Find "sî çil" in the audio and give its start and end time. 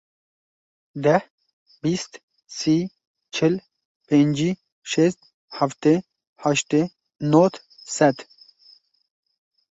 2.57-3.55